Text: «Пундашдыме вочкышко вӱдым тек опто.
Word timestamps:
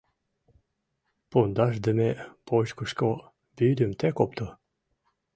«Пундашдыме 1.29 2.09
вочкышко 2.47 3.09
вӱдым 3.57 3.91
тек 3.99 4.15
опто. 4.23 4.47